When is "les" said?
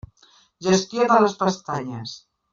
1.27-1.37